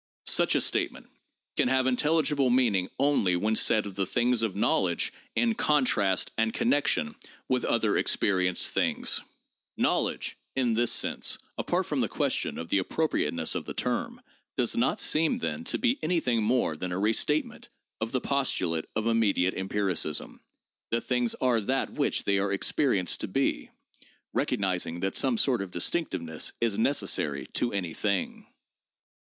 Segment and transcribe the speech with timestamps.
[0.25, 1.11] Such a statement
[1.57, 6.51] can have intelligible meaning only when said of the things of knowledge in contrast and
[6.51, 7.13] connection
[7.47, 9.21] with other experienced things.
[9.77, 12.79] Knowledge PSYCHOLOGY AND SCIENTIFIC METHODS 655 in this sense (apart from the question of the
[12.79, 14.19] appropriateness of the term)
[14.57, 19.05] does not seem, then, to be anything more than a restatement of the postulate of
[19.05, 20.41] immediate empiricism:
[20.89, 23.69] that things are that which they are experienced to be,
[24.33, 28.47] recognizing that some sort of distinctive ness is necessary to any thing.